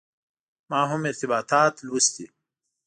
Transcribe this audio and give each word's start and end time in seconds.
ما 0.69 0.81
هم 0.91 1.01
ارتباطات 1.09 1.75
لوستي. 1.85 2.25